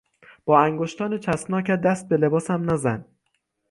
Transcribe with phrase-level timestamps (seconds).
[0.45, 3.05] با انگشتان چسبناکت دست به لباسم نزن!